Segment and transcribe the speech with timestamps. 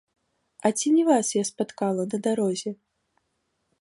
[0.65, 2.71] А ці не вас я спаткала на дарозе?